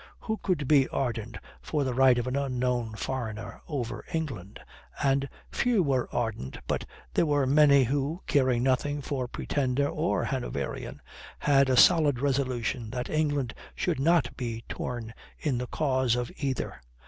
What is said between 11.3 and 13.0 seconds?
had a solid resolution